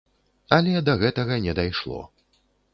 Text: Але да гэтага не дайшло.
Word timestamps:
Але 0.57 0.81
да 0.87 0.95
гэтага 1.05 1.39
не 1.45 1.53
дайшло. 1.63 2.03